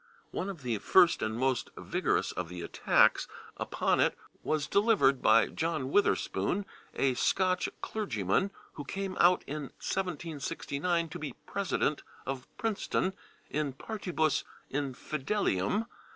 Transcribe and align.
One 0.31 0.49
of 0.49 0.63
the 0.63 0.79
first 0.79 1.21
and 1.21 1.37
most 1.37 1.69
vigorous 1.77 2.31
of 2.31 2.49
the 2.49 2.63
attacks 2.63 3.27
upon 3.57 3.99
it 3.99 4.17
was 4.41 4.65
delivered 4.65 5.21
by 5.21 5.45
John 5.49 5.91
Witherspoon, 5.91 6.65
a 6.95 7.13
Scotch 7.13 7.69
clergyman 7.81 8.49
who 8.73 8.83
came 8.83 9.15
out 9.19 9.43
in 9.45 9.65
1769 9.77 11.07
to 11.09 11.19
be 11.19 11.33
president 11.45 12.01
of 12.25 12.47
Princeton 12.57 13.13
/in 13.53 13.77
partibus 13.77 14.43
infidelium 14.73 15.85